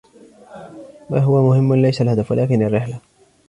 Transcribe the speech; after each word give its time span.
ما 1.09 1.19
هو 1.19 1.47
مهم 1.49 1.73
ليس 1.75 2.01
الهدف, 2.01 2.31
ولكن 2.31 2.61
الرحلة. 2.63 2.99